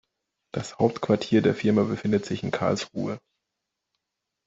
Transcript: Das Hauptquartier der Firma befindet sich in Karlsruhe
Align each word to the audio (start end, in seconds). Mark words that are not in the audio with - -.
Das 0.51 0.79
Hauptquartier 0.79 1.43
der 1.43 1.53
Firma 1.53 1.83
befindet 1.83 2.25
sich 2.25 2.41
in 2.41 2.49
Karlsruhe 2.49 3.19